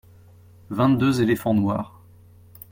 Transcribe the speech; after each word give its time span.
Vingt-deux 0.71 1.21
éléphants 1.21 1.53
noirs. 1.53 2.01